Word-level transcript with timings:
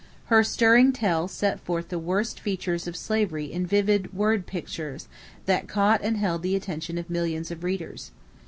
Her 0.33 0.43
stirring 0.43 0.93
tale 0.93 1.27
set 1.27 1.59
forth 1.59 1.89
the 1.89 1.99
worst 1.99 2.39
features 2.39 2.87
of 2.87 2.95
slavery 2.95 3.51
in 3.53 3.67
vivid 3.67 4.11
word 4.15 4.47
pictures 4.47 5.07
that 5.45 5.67
caught 5.67 6.01
and 6.01 6.17
held 6.17 6.41
the 6.41 6.55
attention 6.55 6.97
of 6.97 7.07
millions 7.07 7.51
of 7.51 7.63
readers. 7.63 8.09